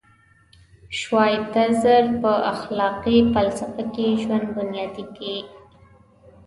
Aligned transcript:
شوایتزر 0.99 2.03
په 2.21 2.31
اخلاقي 2.53 3.17
فلسفه 3.33 3.83
کې 3.93 4.07
ژوند 4.23 4.45
بنیادي 4.57 5.03
ټکی 5.13 5.37
و. 5.45 5.47